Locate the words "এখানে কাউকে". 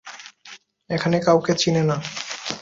0.89-1.53